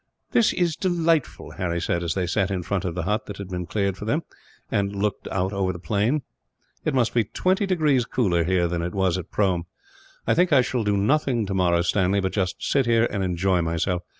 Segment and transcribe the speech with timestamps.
[0.31, 3.49] "This is delightful!" Harry said, as they sat in front of the hut that had
[3.49, 4.23] been cleared for them,
[4.71, 6.23] and looked over the plain.
[6.83, 9.67] "It must be twenty degrees cooler, here, than it was at Prome.
[10.25, 14.01] I think I shall do nothing tomorrow, Stanley, but just sit here and enjoy myself.